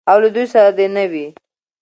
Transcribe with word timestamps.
او 0.09 0.17
له 0.23 0.29
دوی 0.35 0.45
سره 0.53 0.69
دې 0.77 0.87
نه 0.95 1.03
وي. 1.11 1.27